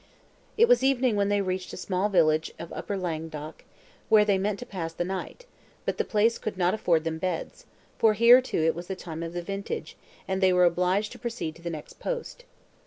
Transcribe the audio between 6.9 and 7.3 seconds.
them